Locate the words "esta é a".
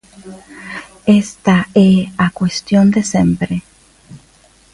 1.21-2.27